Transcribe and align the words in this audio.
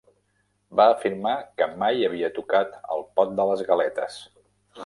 Va 0.79 0.87
afirmar 0.93 1.33
que 1.59 1.69
mai 1.83 2.01
havia 2.09 2.31
tocat 2.39 2.75
el 2.97 3.07
pot 3.21 3.39
de 3.41 3.49
les 3.51 3.65
galetes. 3.71 4.21